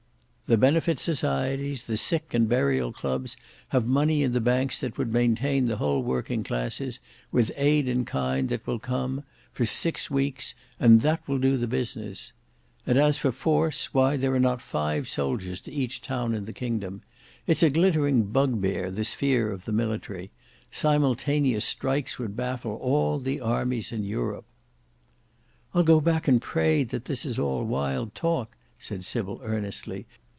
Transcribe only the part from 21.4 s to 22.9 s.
strikes would baffle